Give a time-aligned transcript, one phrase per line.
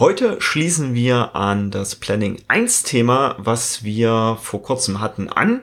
[0.00, 5.62] Heute schließen wir an das Planning 1 Thema, was wir vor kurzem hatten, an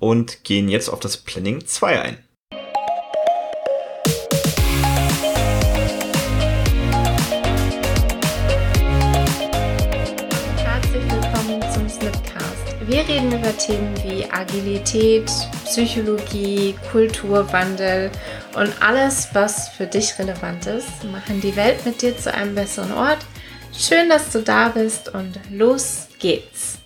[0.00, 2.18] und gehen jetzt auf das Planning 2 ein.
[10.56, 12.88] Herzlich willkommen zum Snipcast.
[12.88, 15.30] Wir reden über Themen wie Agilität,
[15.64, 18.10] Psychologie, Kulturwandel
[18.56, 22.90] und alles, was für dich relevant ist, machen die Welt mit dir zu einem besseren
[22.90, 23.24] Ort.
[23.78, 26.78] Schön, dass du da bist und los geht's.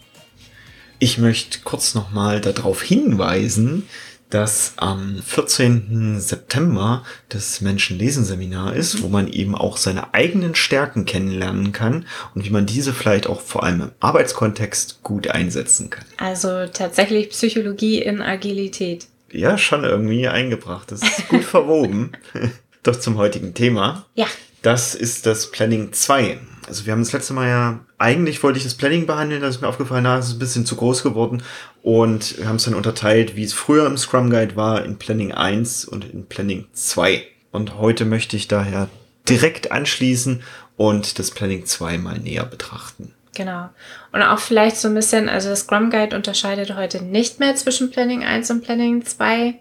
[0.99, 3.89] Ich möchte kurz nochmal darauf hinweisen,
[4.29, 6.21] dass am 14.
[6.21, 12.51] September das Menschenlesen-Seminar ist, wo man eben auch seine eigenen Stärken kennenlernen kann und wie
[12.51, 16.05] man diese vielleicht auch vor allem im Arbeitskontext gut einsetzen kann.
[16.19, 19.07] Also tatsächlich Psychologie in Agilität.
[19.33, 20.91] Ja, schon irgendwie eingebracht.
[20.91, 22.13] Das ist gut verwoben.
[22.83, 24.07] Doch zum heutigen Thema.
[24.15, 24.27] Ja.
[24.63, 26.39] Das ist das Planning 2.
[26.71, 29.61] Also wir haben das letzte Mal ja, eigentlich wollte ich das Planning behandeln, das ist
[29.61, 31.43] mir aufgefallen, na, es ist ein bisschen zu groß geworden
[31.83, 35.33] und wir haben es dann unterteilt, wie es früher im Scrum Guide war, in Planning
[35.33, 37.25] 1 und in Planning 2.
[37.51, 38.89] Und heute möchte ich daher
[39.29, 40.45] direkt anschließen
[40.77, 43.15] und das Planning 2 mal näher betrachten.
[43.35, 43.69] Genau.
[44.13, 47.91] Und auch vielleicht so ein bisschen, also das Scrum Guide unterscheidet heute nicht mehr zwischen
[47.91, 49.55] Planning 1 und Planning 2.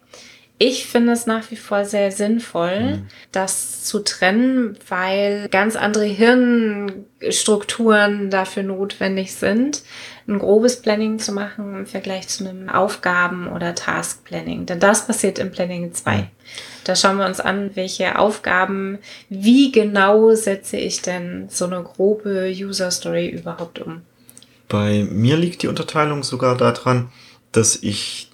[0.62, 3.08] Ich finde es nach wie vor sehr sinnvoll, mhm.
[3.32, 9.84] das zu trennen, weil ganz andere Hirnstrukturen dafür notwendig sind,
[10.28, 14.66] ein grobes Planning zu machen im Vergleich zu einem Aufgaben- oder Task-Planning.
[14.66, 16.18] Denn das passiert im Planning 2.
[16.18, 16.28] Mhm.
[16.84, 18.98] Da schauen wir uns an, welche Aufgaben,
[19.30, 24.02] wie genau setze ich denn so eine grobe User Story überhaupt um.
[24.68, 27.10] Bei mir liegt die Unterteilung sogar daran,
[27.52, 28.30] dass ich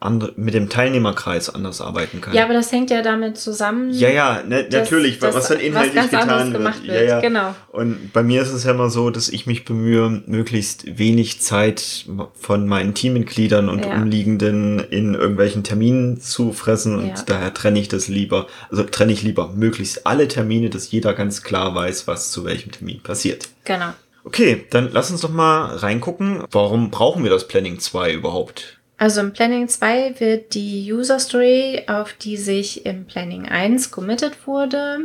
[0.00, 2.34] andre, mit dem Teilnehmerkreis anders arbeiten kann.
[2.34, 3.90] Ja, aber das hängt ja damit zusammen.
[3.90, 6.64] Ja, ja, ne, natürlich, dass, was dann inhaltlich was getan wird.
[6.64, 6.84] wird.
[6.84, 7.20] Ja, ja.
[7.20, 7.54] Genau.
[7.72, 12.04] Und bei mir ist es ja immer so, dass ich mich bemühe, möglichst wenig Zeit
[12.34, 13.94] von meinen Teammitgliedern und ja.
[13.94, 17.22] Umliegenden in irgendwelchen Terminen zu fressen und ja.
[17.24, 21.42] daher trenne ich das lieber, also trenne ich lieber möglichst alle Termine, dass jeder ganz
[21.42, 23.48] klar weiß, was zu welchem Termin passiert.
[23.64, 23.94] Genau.
[24.24, 26.44] Okay, dann lass uns doch mal reingucken.
[26.50, 28.78] Warum brauchen wir das Planning 2 überhaupt?
[28.98, 34.46] Also im Planning 2 wird die User Story, auf die sich im Planning 1 committed
[34.46, 34.98] wurde,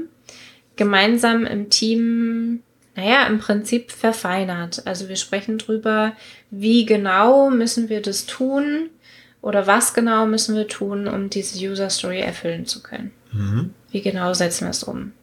[0.75, 2.61] gemeinsam im Team,
[2.95, 4.85] naja, im Prinzip verfeinert.
[4.85, 6.11] Also wir sprechen drüber,
[6.51, 8.89] wie genau müssen wir das tun
[9.41, 13.11] oder was genau müssen wir tun, um diese User Story erfüllen zu können.
[13.31, 13.73] Mhm.
[13.91, 15.13] Wie genau setzen wir es um?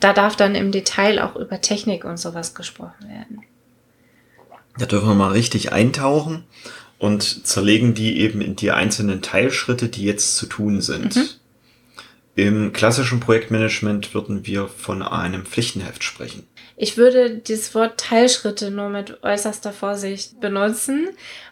[0.00, 3.42] Da darf dann im Detail auch über Technik und sowas gesprochen werden.
[4.78, 6.44] Da dürfen wir mal richtig eintauchen
[6.98, 11.16] und zerlegen die eben in die einzelnen Teilschritte, die jetzt zu tun sind.
[11.16, 11.28] Mhm.
[12.36, 16.46] Im klassischen Projektmanagement würden wir von einem Pflichtenheft sprechen.
[16.76, 21.08] Ich würde dieses Wort Teilschritte nur mit äußerster Vorsicht benutzen,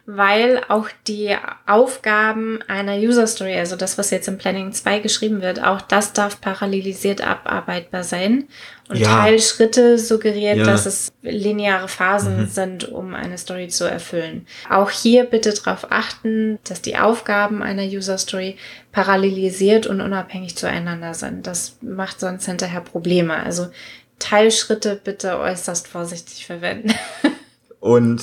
[0.06, 1.36] weil auch die
[1.66, 6.12] Aufgaben einer User Story, also das, was jetzt im Planning 2 geschrieben wird, auch das
[6.12, 8.44] darf parallelisiert abarbeitbar sein.
[8.88, 9.08] Und ja.
[9.08, 10.64] Teilschritte suggeriert, ja.
[10.64, 12.46] dass es lineare Phasen mhm.
[12.46, 14.46] sind, um eine Story zu erfüllen.
[14.70, 18.56] Auch hier bitte darauf achten, dass die Aufgaben einer User Story
[18.92, 21.48] parallelisiert und unabhängig zueinander sind.
[21.48, 23.34] Das macht sonst hinterher Probleme.
[23.34, 23.68] Also
[24.20, 26.94] Teilschritte bitte äußerst vorsichtig verwenden.
[27.80, 28.20] Und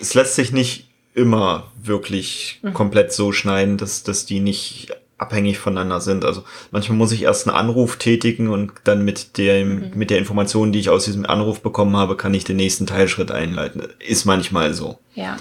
[0.00, 2.74] es lässt sich nicht immer wirklich mhm.
[2.74, 6.24] komplett so schneiden, dass, dass die nicht abhängig voneinander sind.
[6.24, 9.92] Also manchmal muss ich erst einen Anruf tätigen und dann mit der, mhm.
[9.94, 13.30] mit der Information, die ich aus diesem Anruf bekommen habe, kann ich den nächsten Teilschritt
[13.30, 13.86] einleiten.
[14.00, 14.98] Ist manchmal so.
[15.14, 15.36] Ja.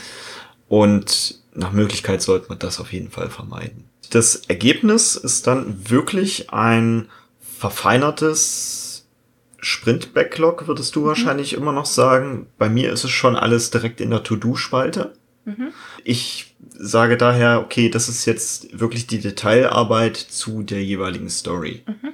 [0.68, 3.86] Und nach Möglichkeit sollte man das auf jeden Fall vermeiden.
[4.12, 7.10] Das Ergebnis ist dann wirklich ein
[7.42, 9.06] verfeinertes
[9.60, 11.06] Sprint-Backlog, würdest du mhm.
[11.06, 12.48] wahrscheinlich immer noch sagen.
[12.58, 15.14] Bei mir ist es schon alles direkt in der To-Do-Spalte.
[15.58, 15.74] Mhm.
[16.04, 21.84] Ich sage daher, okay, das ist jetzt wirklich die Detailarbeit zu der jeweiligen Story.
[21.86, 22.10] Mhm.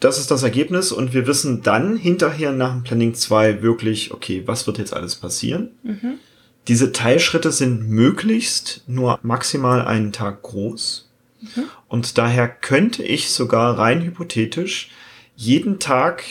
[0.00, 4.42] Das ist das Ergebnis und wir wissen dann hinterher nach dem Planning 2 wirklich, okay,
[4.46, 5.70] was wird jetzt alles passieren?
[5.82, 6.14] Mhm.
[6.68, 11.10] Diese Teilschritte sind möglichst nur maximal einen Tag groß.
[11.40, 11.64] Mhm.
[11.88, 14.90] Und daher könnte ich sogar rein hypothetisch
[15.36, 16.22] jeden Tag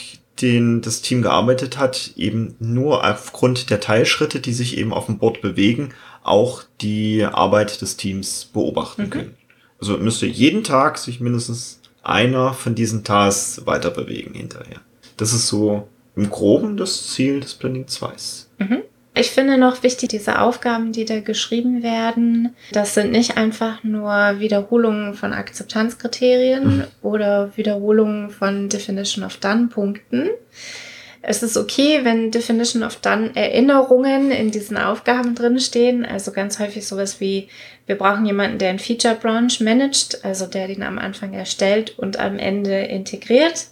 [0.42, 5.18] den das Team gearbeitet hat, eben nur aufgrund der Teilschritte, die sich eben auf dem
[5.18, 5.90] Board bewegen,
[6.24, 9.10] auch die Arbeit des Teams beobachten mhm.
[9.10, 9.38] können.
[9.80, 14.82] Also müsste jeden Tag sich mindestens einer von diesen Tasks weiter bewegen hinterher.
[15.18, 18.12] Das ist so im Groben das Ziel des Planning 2.
[18.60, 18.84] Mhm.
[19.16, 24.40] Ich finde noch wichtig, diese Aufgaben, die da geschrieben werden, das sind nicht einfach nur
[24.40, 26.84] Wiederholungen von Akzeptanzkriterien mhm.
[27.02, 30.30] oder Wiederholungen von Definition of Done Punkten,
[31.22, 36.06] Es ist okay, wenn Definition of Done Erinnerungen in diesen Aufgaben drinstehen.
[36.06, 37.50] Also ganz häufig sowas wie,
[37.88, 42.18] wir brauchen jemanden, der einen Feature Branch managt, also der den am Anfang erstellt und
[42.20, 43.68] am Ende integriert.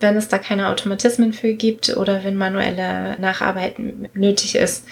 [0.00, 4.86] Wenn es da keine Automatismen für gibt oder wenn manuelle Nacharbeiten nötig ist,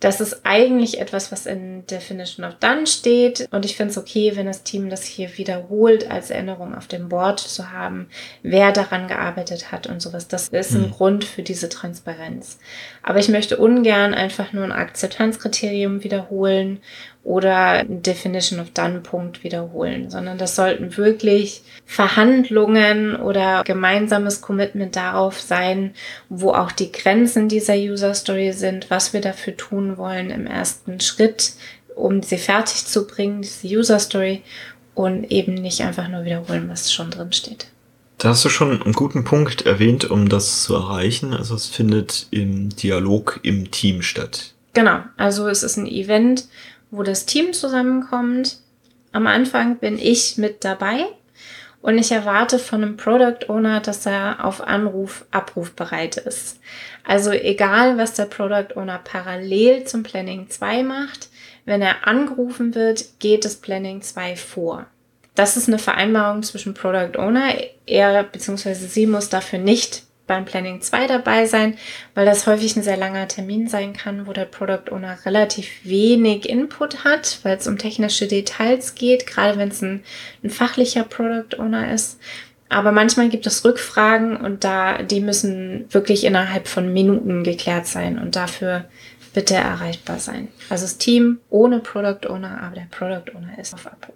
[0.00, 3.46] das ist eigentlich etwas, was in Definition of Done steht.
[3.50, 7.10] Und ich finde es okay, wenn das Team das hier wiederholt, als Erinnerung auf dem
[7.10, 8.08] Board zu haben,
[8.42, 10.26] wer daran gearbeitet hat und sowas.
[10.26, 10.90] Das ist ein mhm.
[10.92, 12.58] Grund für diese Transparenz.
[13.02, 16.80] Aber ich möchte ungern einfach nur ein Akzeptanzkriterium wiederholen
[17.22, 25.38] oder Definition of Done Punkt wiederholen, sondern das sollten wirklich Verhandlungen oder gemeinsames Commitment darauf
[25.38, 25.92] sein,
[26.30, 31.00] wo auch die Grenzen dieser User Story sind, was wir dafür tun wollen im ersten
[31.00, 31.52] Schritt,
[31.94, 34.42] um sie fertig zu bringen, diese User Story
[34.94, 37.66] und eben nicht einfach nur wiederholen, was schon drin steht.
[38.16, 41.32] Da hast du schon einen guten Punkt erwähnt, um das zu erreichen.
[41.32, 44.52] Also es findet im Dialog im Team statt.
[44.72, 46.46] Genau, also es ist ein Event,
[46.90, 48.58] wo das Team zusammenkommt.
[49.12, 51.06] Am Anfang bin ich mit dabei
[51.82, 56.60] und ich erwarte von einem Product Owner, dass er auf Anruf abrufbereit ist.
[57.04, 61.28] Also egal, was der Product Owner parallel zum Planning 2 macht,
[61.64, 64.86] wenn er angerufen wird, geht das Planning 2 vor.
[65.34, 67.54] Das ist eine Vereinbarung zwischen Product Owner.
[67.86, 68.74] Er bzw.
[68.74, 71.76] sie muss dafür nicht beim Planning 2 dabei sein,
[72.14, 76.48] weil das häufig ein sehr langer Termin sein kann, wo der Product Owner relativ wenig
[76.48, 80.04] Input hat, weil es um technische Details geht, gerade wenn es ein,
[80.44, 82.20] ein fachlicher Product Owner ist.
[82.68, 88.16] Aber manchmal gibt es Rückfragen und da, die müssen wirklich innerhalb von Minuten geklärt sein
[88.16, 88.84] und dafür
[89.34, 90.46] bitte erreichbar sein.
[90.68, 94.14] Also das Team ohne Product Owner, aber der Product Owner ist auf Abruf.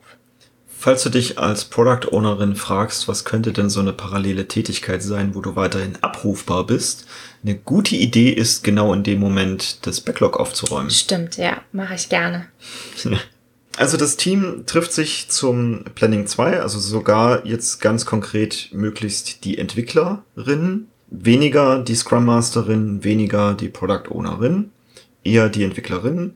[0.84, 5.34] Falls du dich als Product Ownerin fragst, was könnte denn so eine parallele Tätigkeit sein,
[5.34, 7.06] wo du weiterhin abrufbar bist,
[7.42, 10.90] eine gute Idee ist, genau in dem Moment das Backlog aufzuräumen.
[10.90, 12.48] Stimmt, ja, mache ich gerne.
[13.76, 19.56] Also das Team trifft sich zum Planning 2, also sogar jetzt ganz konkret möglichst die
[19.58, 24.70] Entwicklerin, weniger die Scrum Masterin, weniger die Product Ownerin,
[25.24, 26.34] eher die Entwicklerin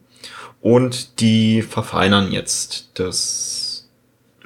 [0.61, 3.58] und die verfeinern jetzt das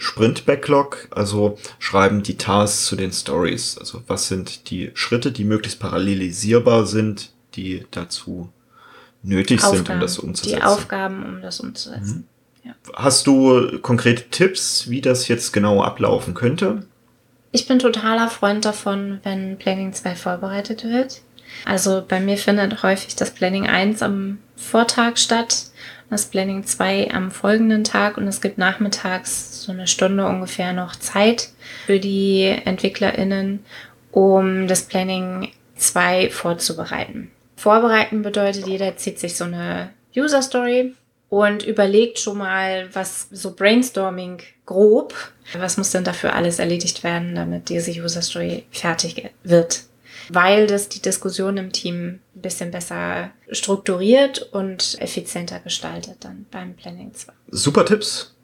[0.02, 3.78] Sprint-Backlog, also schreiben die Tasks zu den Stories.
[3.78, 8.48] Also was sind die Schritte, die möglichst parallelisierbar sind, die dazu
[9.22, 10.56] nötig Aufgaben, sind, um das umzusetzen.
[10.56, 12.26] Die Aufgaben, um das umzusetzen.
[12.64, 12.68] Mhm.
[12.68, 12.74] Ja.
[12.94, 16.84] Hast du konkrete Tipps, wie das jetzt genau ablaufen könnte?
[17.52, 21.20] Ich bin totaler Freund davon, wenn Planning 2 vorbereitet wird.
[21.64, 25.72] Also bei mir findet häufig das Planning 1 am Vortag statt
[26.12, 30.94] das Planning 2 am folgenden Tag und es gibt nachmittags so eine Stunde ungefähr noch
[30.94, 31.48] Zeit
[31.86, 33.64] für die EntwicklerInnen,
[34.10, 37.30] um das Planning 2 vorzubereiten.
[37.56, 40.94] Vorbereiten bedeutet, jeder zieht sich so eine User Story
[41.30, 45.14] und überlegt schon mal, was so Brainstorming grob,
[45.54, 49.84] was muss denn dafür alles erledigt werden, damit diese User Story fertig wird
[50.34, 56.74] weil das die Diskussion im Team ein bisschen besser strukturiert und effizienter gestaltet dann beim
[56.74, 57.32] Planning 2.
[57.50, 58.34] Super Tipps.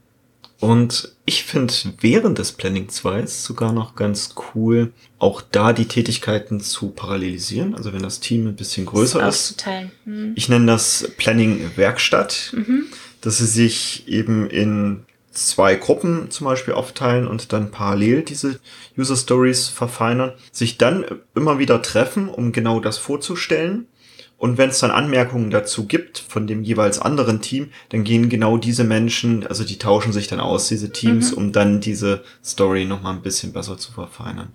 [0.61, 6.61] Und ich finde während des Planning 2 sogar noch ganz cool, auch da die Tätigkeiten
[6.61, 7.77] zu parallelisieren.
[7.77, 9.65] Also wenn das Team ein bisschen größer ist.
[10.05, 10.33] Hm.
[10.35, 12.87] Ich nenne das Planning Werkstatt, mhm.
[13.21, 15.05] dass sie sich eben in
[15.47, 18.61] zwei Gruppen zum Beispiel aufteilen und dann parallel diese
[18.97, 21.05] User Stories verfeinern, sich dann
[21.35, 23.87] immer wieder treffen, um genau das vorzustellen.
[24.37, 28.57] Und wenn es dann Anmerkungen dazu gibt von dem jeweils anderen Team, dann gehen genau
[28.57, 31.39] diese Menschen, also die tauschen sich dann aus, diese Teams, mhm.
[31.39, 34.53] um dann diese Story nochmal ein bisschen besser zu verfeinern.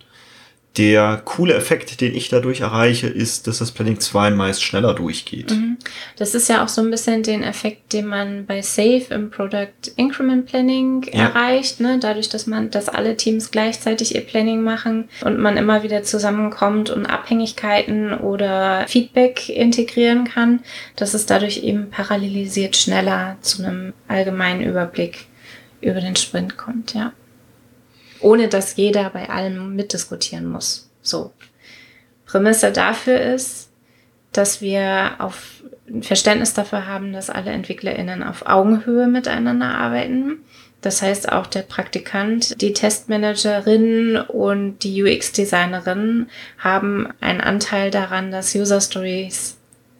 [0.77, 5.51] Der coole Effekt, den ich dadurch erreiche, ist, dass das Planning 2 meist schneller durchgeht.
[5.51, 5.77] Mhm.
[6.18, 9.92] Das ist ja auch so ein bisschen den Effekt, den man bei Safe im Product
[9.98, 11.27] Increment Planning ja.
[11.27, 12.00] erreicht, ne?
[12.01, 16.89] dadurch, dass man, dass alle Teams gleichzeitig ihr Planning machen und man immer wieder zusammenkommt
[16.89, 20.62] und Abhängigkeiten oder Feedback integrieren kann,
[20.96, 25.27] dass es dadurch eben parallelisiert schneller zu einem allgemeinen Überblick
[25.82, 27.13] über den Sprint kommt, ja
[28.24, 30.89] ohne dass jeder bei allem mitdiskutieren muss.
[31.01, 31.32] So.
[32.25, 33.70] Prämisse dafür ist,
[34.32, 40.39] dass wir auf ein Verständnis dafür haben, dass alle EntwicklerInnen auf Augenhöhe miteinander arbeiten.
[40.82, 46.27] Das heißt, auch der Praktikant, die Testmanagerin und die UX-Designerin
[46.58, 49.58] haben einen Anteil daran, dass User Stories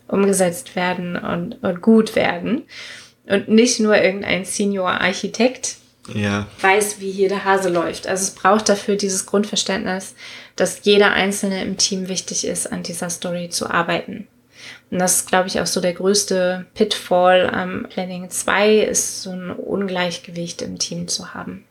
[0.08, 2.64] umgesetzt werden und, und gut werden.
[3.28, 5.78] Und nicht nur irgendein Senior-Architekt
[6.14, 6.48] ja.
[6.62, 8.08] weiß, wie hier der Hase läuft.
[8.08, 10.16] Also es braucht dafür dieses Grundverständnis,
[10.56, 14.28] dass jeder Einzelne im Team wichtig ist, an dieser Story zu arbeiten.
[14.92, 19.32] Und das ist, glaube ich, auch so der größte Pitfall am Planning 2, ist so
[19.32, 21.66] ein Ungleichgewicht im Team zu haben.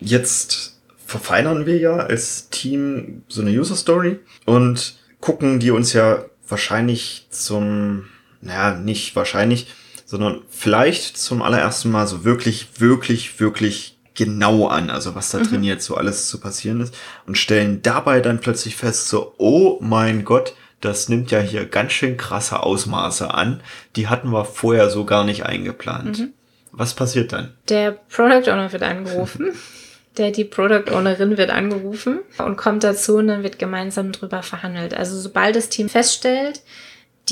[0.00, 6.24] Jetzt verfeinern wir ja als Team so eine User Story und gucken die uns ja
[6.48, 8.06] wahrscheinlich zum,
[8.40, 9.68] naja, nicht wahrscheinlich,
[10.12, 15.44] sondern vielleicht zum allerersten Mal so wirklich, wirklich, wirklich genau an, also was da mhm.
[15.44, 16.94] drin jetzt so alles zu passieren ist
[17.26, 21.92] und stellen dabei dann plötzlich fest, so, oh mein Gott, das nimmt ja hier ganz
[21.92, 23.62] schön krasse Ausmaße an.
[23.96, 26.18] Die hatten wir vorher so gar nicht eingeplant.
[26.18, 26.32] Mhm.
[26.72, 27.54] Was passiert dann?
[27.70, 29.52] Der Product Owner wird angerufen.
[30.18, 34.92] der die Product Ownerin wird angerufen und kommt dazu und dann wird gemeinsam drüber verhandelt.
[34.92, 36.60] Also sobald das Team feststellt,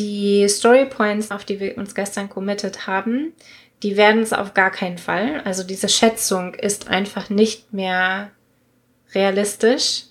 [0.01, 3.35] die Story Points, auf die wir uns gestern committed haben,
[3.83, 5.43] die werden es auf gar keinen Fall.
[5.45, 8.31] Also diese Schätzung ist einfach nicht mehr
[9.15, 10.05] realistisch.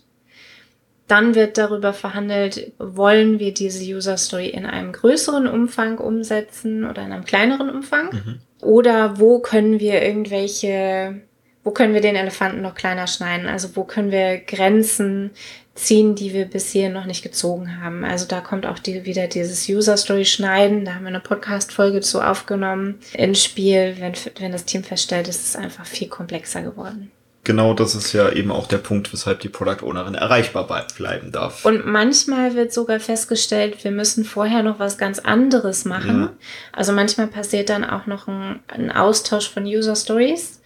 [1.07, 7.03] Dann wird darüber verhandelt, wollen wir diese User Story in einem größeren Umfang umsetzen oder
[7.03, 8.11] in einem kleineren Umfang?
[8.11, 8.39] Mhm.
[8.61, 11.21] Oder wo können wir irgendwelche,
[11.63, 13.47] wo können wir den Elefanten noch kleiner schneiden?
[13.47, 15.31] Also wo können wir Grenzen
[15.79, 18.03] ziehen, die wir bisher noch nicht gezogen haben.
[18.03, 20.85] Also da kommt auch die, wieder dieses User Story Schneiden.
[20.85, 23.95] Da haben wir eine Podcast-Folge zu aufgenommen ins Spiel.
[23.99, 27.11] Wenn, wenn das Team feststellt, ist es einfach viel komplexer geworden.
[27.45, 31.65] Genau, das ist ja eben auch der Punkt, weshalb die Product Ownerin erreichbar bleiben darf.
[31.65, 36.21] Und manchmal wird sogar festgestellt, wir müssen vorher noch was ganz anderes machen.
[36.21, 36.33] Ja.
[36.73, 40.58] Also manchmal passiert dann auch noch ein, ein Austausch von User Stories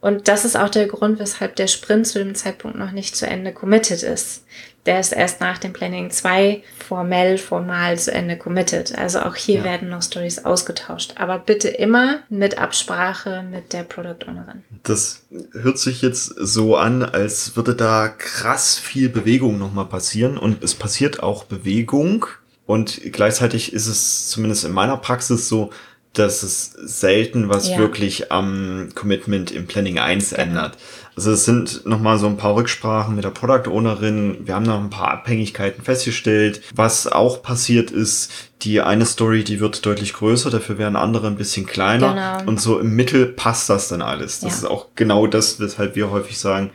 [0.00, 3.26] und das ist auch der Grund, weshalb der Sprint zu dem Zeitpunkt noch nicht zu
[3.26, 4.44] Ende committed ist.
[4.86, 8.96] Der ist erst nach dem Planning 2 formell, formal zu Ende committed.
[8.96, 9.64] Also auch hier ja.
[9.64, 11.14] werden noch Stories ausgetauscht.
[11.16, 14.64] Aber bitte immer mit Absprache mit der Product Ownerin.
[14.82, 20.38] Das hört sich jetzt so an, als würde da krass viel Bewegung nochmal passieren.
[20.38, 22.24] Und es passiert auch Bewegung.
[22.64, 25.70] Und gleichzeitig ist es zumindest in meiner Praxis so,
[26.12, 27.78] dass es selten was ja.
[27.78, 30.42] wirklich am Commitment im Planning 1 genau.
[30.42, 30.76] ändert.
[31.16, 34.38] Also es sind nochmal so ein paar Rücksprachen mit der Product Ownerin.
[34.46, 36.62] Wir haben noch ein paar Abhängigkeiten festgestellt.
[36.74, 41.36] Was auch passiert ist, die eine Story, die wird deutlich größer, dafür werden andere ein
[41.36, 42.38] bisschen kleiner.
[42.38, 42.50] Genau.
[42.50, 44.40] Und so im Mittel passt das dann alles.
[44.40, 44.56] Das ja.
[44.58, 46.70] ist auch genau das, weshalb wir häufig sagen,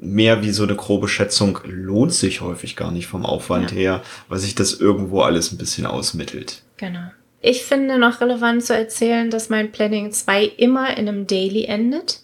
[0.00, 3.76] mehr wie so eine grobe Schätzung lohnt sich häufig gar nicht vom Aufwand ja.
[3.76, 6.62] her, weil sich das irgendwo alles ein bisschen ausmittelt.
[6.76, 7.10] Genau.
[7.40, 12.20] Ich finde noch relevant zu erzählen, dass mein Planning 2 immer in einem Daily endet.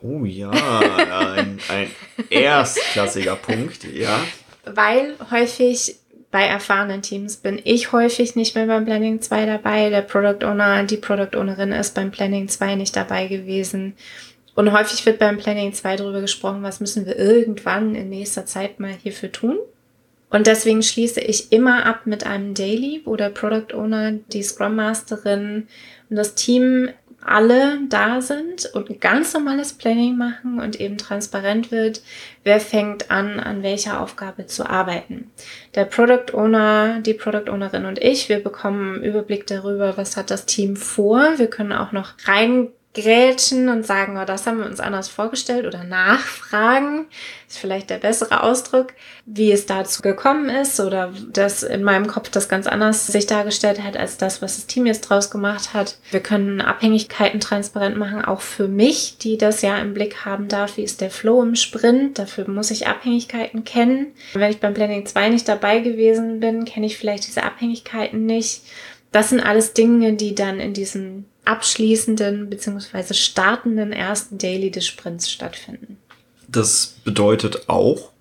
[0.00, 1.90] Oh ja, ein, ein
[2.30, 4.20] erstklassiger Punkt, ja.
[4.64, 5.96] Weil häufig
[6.30, 9.90] bei erfahrenen Teams bin ich häufig nicht mehr beim Planning 2 dabei.
[9.90, 13.94] Der Product Owner, die Product Ownerin ist beim Planning 2 nicht dabei gewesen.
[14.54, 18.80] Und häufig wird beim Planning 2 darüber gesprochen, was müssen wir irgendwann in nächster Zeit
[18.80, 19.58] mal hierfür tun.
[20.30, 24.76] Und deswegen schließe ich immer ab mit einem Daily, wo der Product Owner, die Scrum
[24.76, 25.68] Masterin
[26.10, 31.70] und das Team alle da sind und ein ganz normales Planning machen und eben transparent
[31.70, 32.02] wird,
[32.44, 35.30] wer fängt an, an welcher Aufgabe zu arbeiten.
[35.74, 40.30] Der Product Owner, die Product Ownerin und ich, wir bekommen einen Überblick darüber, was hat
[40.30, 41.38] das Team vor.
[41.38, 42.68] Wir können auch noch rein
[43.00, 47.06] grätschen und sagen, oh, das haben wir uns anders vorgestellt oder nachfragen,
[47.48, 48.88] ist vielleicht der bessere Ausdruck,
[49.26, 53.82] wie es dazu gekommen ist oder dass in meinem Kopf das ganz anders sich dargestellt
[53.82, 55.98] hat als das, was das Team jetzt draus gemacht hat.
[56.10, 60.76] Wir können Abhängigkeiten transparent machen, auch für mich, die das ja im Blick haben darf,
[60.76, 64.08] wie ist der Flow im Sprint, dafür muss ich Abhängigkeiten kennen.
[64.34, 68.62] Wenn ich beim Planning 2 nicht dabei gewesen bin, kenne ich vielleicht diese Abhängigkeiten nicht.
[69.12, 73.14] Das sind alles Dinge, die dann in diesem abschließenden bzw.
[73.14, 75.98] startenden ersten Daily des Sprints stattfinden.
[76.46, 78.12] Das bedeutet auch,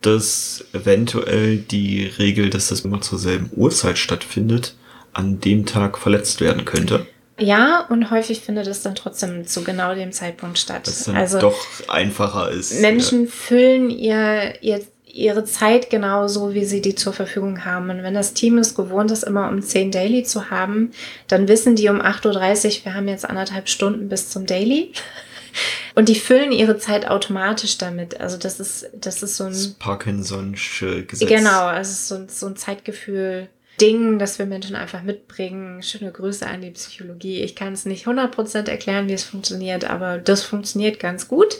[0.00, 4.74] dass eventuell die Regel, dass das immer zur selben Uhrzeit stattfindet,
[5.12, 7.06] an dem Tag verletzt werden könnte.
[7.38, 10.86] Ja, und häufig findet es dann trotzdem zu genau dem Zeitpunkt statt.
[10.86, 12.80] Das dann also doch einfacher ist.
[12.80, 13.30] Menschen ja.
[13.30, 14.82] füllen ihr, ihr
[15.14, 17.88] ihre Zeit genauso, wie sie die zur Verfügung haben.
[17.88, 20.90] Und wenn das Team es gewohnt ist, immer um 10 Daily zu haben,
[21.28, 24.92] dann wissen die um 8.30 Uhr, wir haben jetzt anderthalb Stunden bis zum Daily.
[25.94, 28.20] Und die füllen ihre Zeit automatisch damit.
[28.20, 29.52] Also das ist, das ist so ein...
[29.52, 31.28] Das Parkinson'sche Gesetz.
[31.28, 33.48] Genau, also so, so ein Zeitgefühl.
[33.80, 35.82] Ding, das wir Menschen einfach mitbringen.
[35.82, 37.42] Schöne Grüße an die Psychologie.
[37.42, 41.58] Ich kann es nicht 100% erklären, wie es funktioniert, aber das funktioniert ganz gut.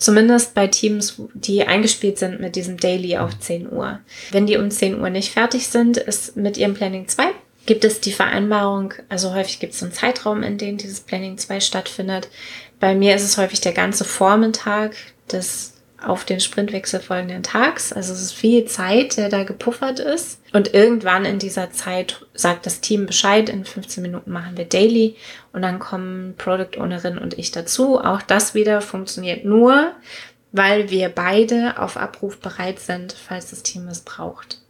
[0.00, 4.00] Zumindest bei Teams, die eingespielt sind mit diesem Daily auf 10 Uhr.
[4.32, 7.32] Wenn die um 10 Uhr nicht fertig sind, ist mit ihrem Planning 2
[7.66, 11.60] gibt es die Vereinbarung, also häufig gibt es einen Zeitraum, in dem dieses Planning 2
[11.60, 12.28] stattfindet,
[12.80, 14.96] Bei mir ist es häufig der ganze Vormittag
[15.30, 17.92] des auf den Sprintwechsel folgenden Tags.
[17.92, 20.40] Also es ist viel Zeit, der da gepuffert ist.
[20.52, 25.16] Und irgendwann in dieser Zeit sagt das Team Bescheid, in 15 Minuten machen wir Daily
[25.52, 28.00] und dann kommen Product Ownerin und ich dazu.
[28.00, 29.92] Auch das wieder funktioniert nur,
[30.52, 34.60] weil wir beide auf Abruf bereit sind, falls das Team es braucht.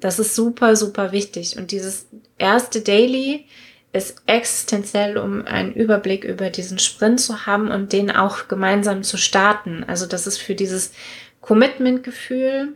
[0.00, 1.56] Das ist super, super wichtig.
[1.56, 2.06] Und dieses
[2.38, 3.46] erste Daily
[3.92, 9.16] ist existenziell, um einen Überblick über diesen Sprint zu haben und den auch gemeinsam zu
[9.16, 9.84] starten.
[9.84, 10.92] Also das ist für dieses
[11.40, 12.74] Commitment-Gefühl,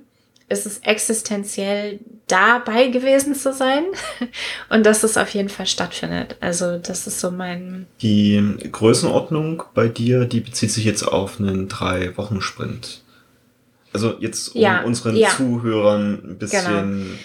[0.48, 1.98] ist es existenziell
[2.28, 3.84] dabei gewesen zu sein
[4.68, 6.36] und dass es auf jeden Fall stattfindet.
[6.40, 7.86] Also das ist so mein...
[8.00, 13.02] Die Größenordnung bei dir, die bezieht sich jetzt auf einen Drei-Wochen-Sprint.
[13.92, 15.30] Also jetzt um ja, unseren ja.
[15.30, 16.64] Zuhörern ein bisschen...
[16.64, 17.16] Genau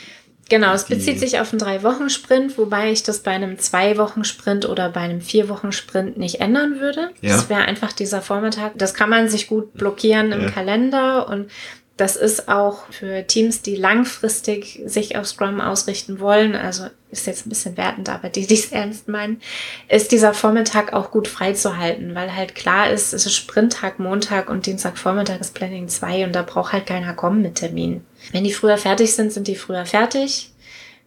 [0.52, 5.00] Genau, es bezieht sich auf einen Drei-Wochen-Sprint, wobei ich das bei einem Zwei-Wochen-Sprint oder bei
[5.00, 7.12] einem Vier-Wochen-Sprint nicht ändern würde.
[7.22, 7.38] Ja.
[7.38, 8.74] Das wäre einfach dieser Vormittag.
[8.78, 10.50] Das kann man sich gut blockieren im ja.
[10.50, 11.50] Kalender und
[11.98, 17.46] das ist auch für Teams, die langfristig sich auf Scrum ausrichten wollen, also ist jetzt
[17.46, 19.42] ein bisschen wertend, aber die, die es ernst meinen,
[19.90, 24.66] ist dieser Vormittag auch gut freizuhalten, weil halt klar ist, es ist Sprinttag, Montag und
[24.66, 28.04] Dienstagvormittag ist Planning 2 und da braucht halt keiner kommen mit Termin.
[28.32, 30.52] Wenn die früher fertig sind, sind die früher fertig.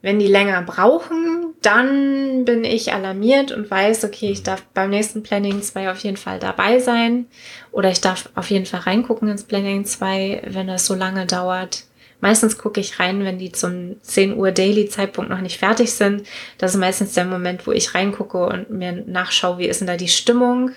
[0.03, 5.23] Wenn die länger brauchen, dann bin ich alarmiert und weiß, okay, ich darf beim nächsten
[5.23, 7.27] Planning 2 auf jeden Fall dabei sein.
[7.73, 11.85] Oder ich darf auf jeden Fall reingucken ins Planning 2, wenn das so lange dauert.
[12.21, 16.27] Meistens gucke ich rein, wenn die zum 10 Uhr Daily Zeitpunkt noch nicht fertig sind.
[16.57, 19.99] Das ist meistens der Moment, wo ich reingucke und mir nachschaue, wie ist denn da
[19.99, 20.71] die Stimmung?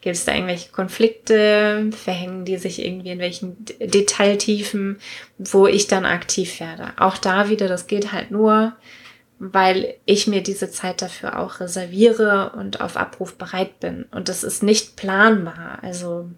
[0.00, 1.90] Gibt es da irgendwelche Konflikte?
[1.90, 4.98] Verhängen die sich irgendwie in welchen Detailtiefen,
[5.38, 6.92] wo ich dann aktiv werde?
[6.98, 8.74] Auch da wieder, das geht halt nur,
[9.44, 14.04] weil ich mir diese Zeit dafür auch reserviere und auf Abruf bereit bin.
[14.12, 15.80] Und das ist nicht planbar.
[15.82, 16.28] Also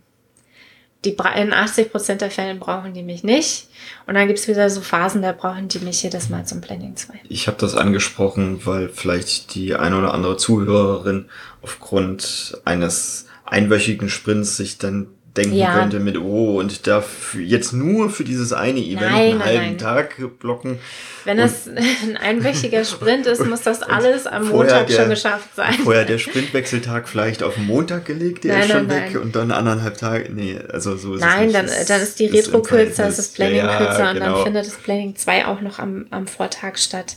[1.04, 3.68] die in 80 Prozent der Fällen brauchen die mich nicht.
[4.06, 7.20] Und dann gibt's wieder so Phasen, da brauchen die mich jedes Mal zum Planning 2.
[7.28, 11.26] Ich habe das angesprochen, weil vielleicht die eine oder andere Zuhörerin
[11.60, 15.78] aufgrund eines einwöchigen Sprints sich dann denken ja.
[15.78, 19.66] könnte mit, oh, und darf jetzt nur für dieses eine Event nein, einen nein, halben
[19.66, 19.78] nein.
[19.78, 20.78] Tag blocken.
[21.24, 21.66] Wenn es
[22.02, 25.74] ein einwöchiger Sprint ist, muss das alles am Montag der, schon geschafft sein.
[25.82, 29.98] Vorher der Sprintwechseltag vielleicht auf den Montag gelegt, der ist schon weg und dann anderthalb
[29.98, 31.78] Tage, nee, also so ist Nein, es nicht.
[31.78, 34.10] dann, dann ist die Retro kürzer, ist das Planning ja, kürzer genau.
[34.10, 34.44] und dann genau.
[34.44, 37.16] findet das Planning 2 auch noch am, am Vortag statt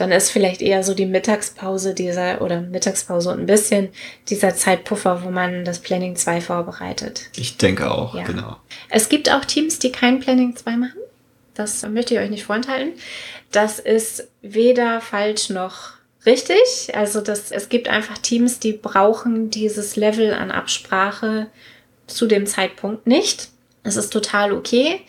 [0.00, 3.90] dann ist vielleicht eher so die Mittagspause dieser oder Mittagspause und ein bisschen
[4.28, 7.28] dieser Zeitpuffer, wo man das Planning 2 vorbereitet.
[7.36, 8.24] Ich denke auch, ja.
[8.24, 8.56] genau.
[8.88, 11.00] Es gibt auch Teams, die kein Planning 2 machen.
[11.54, 12.92] Das möchte ich euch nicht vorenthalten.
[13.52, 15.92] Das ist weder falsch noch
[16.24, 16.94] richtig.
[16.94, 21.48] Also das, es gibt einfach Teams, die brauchen dieses Level an Absprache
[22.06, 23.48] zu dem Zeitpunkt nicht.
[23.82, 25.00] Es ist total okay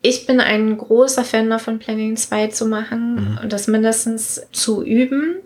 [0.00, 3.38] ich bin ein großer Fan davon, Planning 2 zu machen mhm.
[3.42, 5.36] und das mindestens zu üben,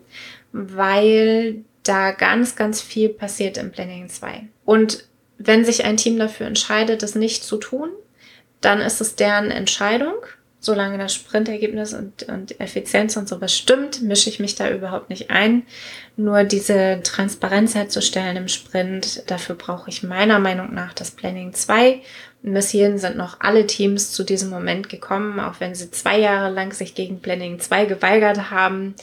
[0.52, 4.48] weil da ganz, ganz viel passiert im Planning 2.
[4.64, 5.04] Und
[5.46, 7.88] wenn sich ein Team dafür entscheidet, das nicht zu tun,
[8.60, 10.14] dann ist es deren Entscheidung.
[10.64, 15.28] Solange das Sprintergebnis und, und Effizienz und sowas stimmt, mische ich mich da überhaupt nicht
[15.28, 15.64] ein.
[16.16, 22.00] Nur diese Transparenz herzustellen im Sprint, dafür brauche ich meiner Meinung nach das Planning 2
[22.42, 26.18] und bis hierhin sind noch alle Teams zu diesem Moment gekommen, auch wenn sie zwei
[26.18, 28.94] Jahre lang sich gegen Planning 2 geweigert haben.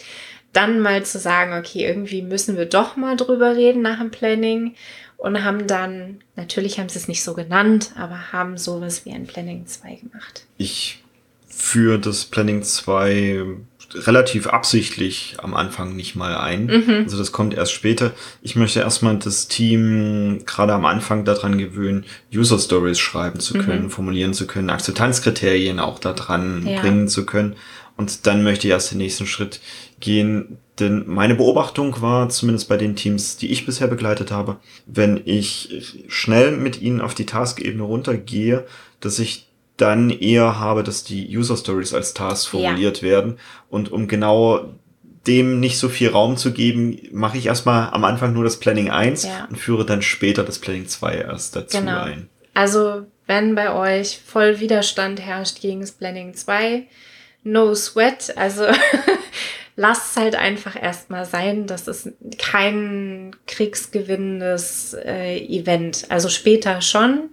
[0.52, 4.75] Dann mal zu sagen, okay, irgendwie müssen wir doch mal drüber reden nach dem Planning
[5.19, 9.27] und haben dann, natürlich haben sie es nicht so genannt, aber haben sowas wie ein
[9.27, 10.45] Planning 2 gemacht.
[10.58, 11.03] Ich
[11.47, 13.45] führe das Planning 2
[13.93, 16.67] relativ absichtlich am Anfang nicht mal ein.
[16.67, 17.01] Mhm.
[17.03, 18.12] Also das kommt erst später.
[18.41, 23.86] Ich möchte erstmal das Team gerade am Anfang daran gewöhnen, User Stories schreiben zu können,
[23.86, 23.89] mhm.
[23.89, 26.79] formulieren zu können, Akzeptanzkriterien auch daran ja.
[26.79, 27.55] bringen zu können.
[27.99, 29.59] Und dann möchte ich erst den nächsten Schritt
[29.99, 30.57] gehen.
[30.79, 35.83] Denn meine Beobachtung war, zumindest bei den Teams, die ich bisher begleitet habe, wenn ich
[36.07, 38.65] schnell mit ihnen auf die Task-Ebene runtergehe,
[39.01, 43.09] dass ich dann eher habe, dass die User Stories als Task formuliert ja.
[43.09, 43.38] werden.
[43.69, 44.69] Und um genau
[45.27, 48.89] dem nicht so viel Raum zu geben, mache ich erstmal am Anfang nur das Planning
[48.89, 49.45] 1 ja.
[49.49, 52.03] und führe dann später das Planning 2 erst dazu genau.
[52.03, 52.29] ein.
[52.53, 56.88] Also, wenn bei euch voll Widerstand herrscht gegen das Planning 2,
[57.43, 58.36] no sweat.
[58.38, 58.65] Also,
[59.80, 61.65] lasst es halt einfach erstmal sein.
[61.65, 66.06] Das ist kein kriegsgewinnendes äh, Event.
[66.10, 67.30] Also später schon,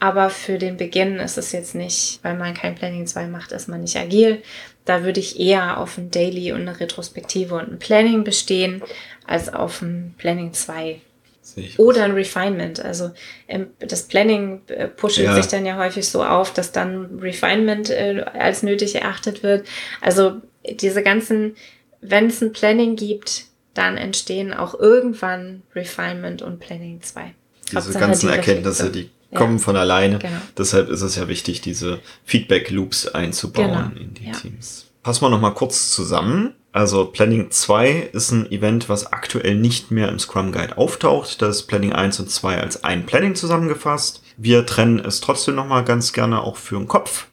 [0.00, 3.68] aber für den Beginn ist es jetzt nicht, weil man kein Planning 2 macht, ist
[3.68, 4.42] man nicht agil.
[4.84, 8.82] Da würde ich eher auf ein Daily und eine Retrospektive und ein Planning bestehen,
[9.26, 11.00] als auf ein Planning 2.
[11.78, 12.84] Oder ein Refinement.
[12.84, 13.10] Also
[13.48, 15.34] ähm, das Planning äh, pusht ja.
[15.34, 19.66] sich dann ja häufig so auf, dass dann Refinement äh, als nötig erachtet wird.
[20.00, 20.40] Also
[20.80, 21.56] diese ganzen,
[22.00, 27.34] wenn es ein Planning gibt, dann entstehen auch irgendwann Refinement und Planning 2.
[27.66, 29.38] Diese Hauptsache ganzen die Erkenntnisse, die ja.
[29.38, 30.18] kommen von alleine.
[30.18, 30.38] Genau.
[30.56, 34.00] Deshalb ist es ja wichtig, diese Feedback-Loops einzubauen genau.
[34.00, 34.32] in die ja.
[34.32, 34.86] Teams.
[35.02, 36.54] Fassen wir nochmal kurz zusammen.
[36.74, 41.40] Also Planning 2 ist ein Event, was aktuell nicht mehr im Scrum Guide auftaucht.
[41.40, 44.24] Das ist Planning 1 und 2 als ein Planning zusammengefasst.
[44.36, 47.28] Wir trennen es trotzdem nochmal ganz gerne auch für den Kopf.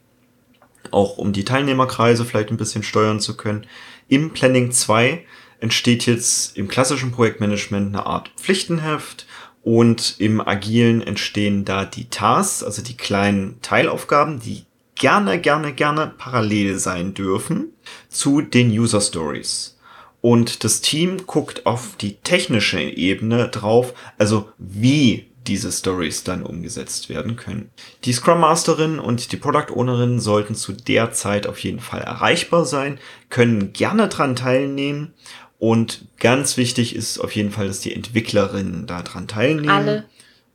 [0.92, 3.66] Auch um die Teilnehmerkreise vielleicht ein bisschen steuern zu können.
[4.06, 5.24] Im Planning 2
[5.58, 9.26] entsteht jetzt im klassischen Projektmanagement eine Art Pflichtenheft
[9.64, 16.12] und im Agilen entstehen da die Tasks, also die kleinen Teilaufgaben, die gerne, gerne, gerne
[16.16, 17.71] parallel sein dürfen
[18.08, 19.78] zu den User Stories.
[20.20, 27.08] Und das Team guckt auf die technische Ebene drauf, also wie diese Stories dann umgesetzt
[27.08, 27.70] werden können.
[28.04, 32.64] Die Scrum Masterin und die Product Ownerin sollten zu der Zeit auf jeden Fall erreichbar
[32.64, 35.14] sein, können gerne dran teilnehmen
[35.58, 39.68] und ganz wichtig ist auf jeden Fall, dass die Entwicklerinnen daran teilnehmen.
[39.68, 40.04] Alle.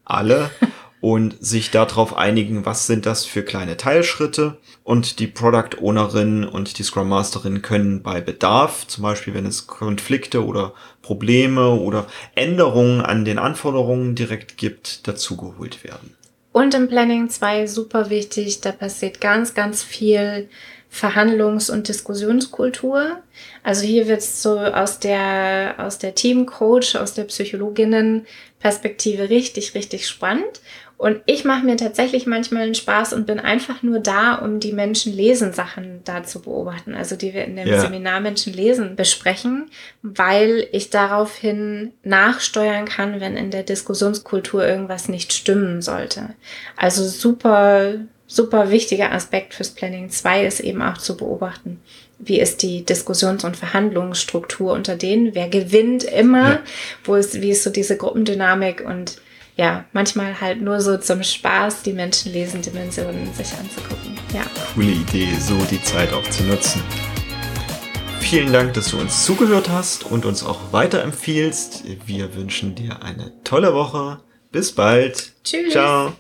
[0.04, 0.52] Alle.
[1.00, 4.58] und sich darauf einigen, was sind das für kleine Teilschritte.
[4.84, 9.68] Und die Product Ownerin und die Scrum Masterin können bei Bedarf, zum Beispiel wenn es
[9.68, 16.16] Konflikte oder Probleme oder Änderungen an den Anforderungen direkt gibt, dazugeholt werden.
[16.52, 20.50] Und im Planning 2 super wichtig, da passiert ganz, ganz viel
[20.90, 23.22] Verhandlungs- und Diskussionskultur.
[23.62, 30.08] Also hier wird es so aus der, aus der Teamcoach, aus der Psychologinnen-Perspektive richtig, richtig
[30.08, 30.62] spannend.
[30.98, 34.74] Und ich mache mir tatsächlich manchmal einen Spaß und bin einfach nur da, um die
[34.74, 37.80] Menschen lesen Sachen da zu beobachten, also die wir in dem ja.
[37.80, 39.70] Seminar Menschen lesen besprechen,
[40.02, 46.30] weil ich daraufhin nachsteuern kann, wenn in der Diskussionskultur irgendwas nicht stimmen sollte.
[46.76, 47.94] Also super,
[48.26, 51.80] super wichtiger Aspekt fürs Planning 2 ist eben auch zu beobachten,
[52.18, 56.60] wie ist die Diskussions- und Verhandlungsstruktur unter denen, wer gewinnt immer, ja.
[57.04, 59.22] wo ist, wie ist so diese Gruppendynamik und
[59.58, 64.18] ja, manchmal halt nur so zum Spaß die Menschenlesen-Dimensionen sich anzugucken.
[64.34, 64.44] Ja.
[64.74, 66.82] Coole Idee, so die Zeit auch zu nutzen.
[68.20, 71.86] Vielen Dank, dass du uns zugehört hast und uns auch weiterempfiehlst.
[72.06, 74.20] Wir wünschen dir eine tolle Woche.
[74.52, 75.34] Bis bald.
[75.44, 75.72] Tschüss.
[75.72, 76.14] Ciao.